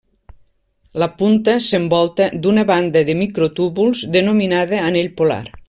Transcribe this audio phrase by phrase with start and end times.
[1.01, 5.43] La punta s'envolta d'una banda de microtúbuls denominada anell polar.